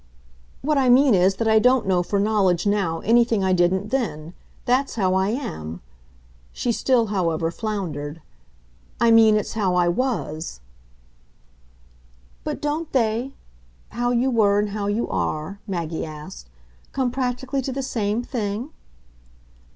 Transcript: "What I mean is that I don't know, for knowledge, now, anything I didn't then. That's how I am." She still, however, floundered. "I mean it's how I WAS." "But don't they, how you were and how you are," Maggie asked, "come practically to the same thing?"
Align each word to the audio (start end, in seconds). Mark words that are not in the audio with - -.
"What 0.63 0.79
I 0.79 0.89
mean 0.89 1.13
is 1.13 1.35
that 1.35 1.47
I 1.47 1.59
don't 1.59 1.85
know, 1.85 2.01
for 2.01 2.19
knowledge, 2.19 2.65
now, 2.65 3.01
anything 3.01 3.43
I 3.43 3.53
didn't 3.53 3.91
then. 3.91 4.33
That's 4.65 4.95
how 4.95 5.13
I 5.13 5.29
am." 5.29 5.79
She 6.51 6.71
still, 6.71 7.13
however, 7.13 7.51
floundered. 7.51 8.19
"I 8.99 9.11
mean 9.11 9.37
it's 9.37 9.53
how 9.53 9.75
I 9.75 9.89
WAS." 9.89 10.59
"But 12.43 12.59
don't 12.63 12.91
they, 12.93 13.33
how 13.89 14.09
you 14.09 14.31
were 14.31 14.57
and 14.57 14.69
how 14.69 14.87
you 14.87 15.07
are," 15.07 15.59
Maggie 15.67 16.03
asked, 16.03 16.49
"come 16.93 17.11
practically 17.11 17.61
to 17.61 17.71
the 17.71 17.83
same 17.83 18.23
thing?" 18.23 18.71